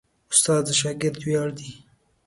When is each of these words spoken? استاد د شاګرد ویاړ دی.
استاد 0.31 0.61
د 0.67 0.69
شاګرد 0.79 1.17
ویاړ 1.25 1.49
دی. 1.59 1.69